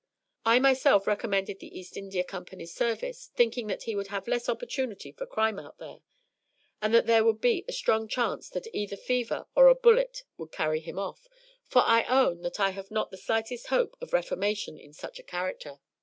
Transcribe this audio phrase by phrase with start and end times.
[0.45, 5.11] I myself recommended the East India Company's service, thinking that he would have less opportunity
[5.11, 6.01] for crime out there,
[6.81, 10.51] and that there would be a strong chance that either fever or a bullet would
[10.51, 11.27] carry him off,
[11.67, 15.23] for I own that I have not the slightest hope of reformation in such a
[15.23, 15.79] character."